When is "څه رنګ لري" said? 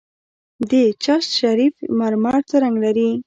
2.49-3.09